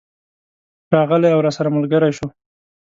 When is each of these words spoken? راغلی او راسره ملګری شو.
راغلی 0.95 1.29
او 1.33 1.39
راسره 1.45 1.69
ملګری 1.75 2.11
شو. 2.17 2.27